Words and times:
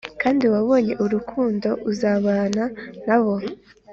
kandi 0.21 0.43
wabonye 0.53 0.93
urukundo 1.03 1.69
uzabana 1.91 2.63
nabo 3.07 3.35